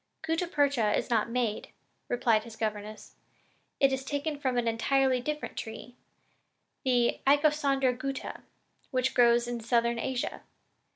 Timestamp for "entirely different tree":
4.67-5.95